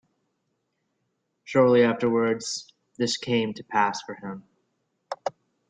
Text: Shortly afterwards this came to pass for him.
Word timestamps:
Shortly 1.43 1.83
afterwards 1.83 2.73
this 2.97 3.17
came 3.17 3.53
to 3.53 3.63
pass 3.63 4.01
for 4.01 4.15
him. 4.15 4.41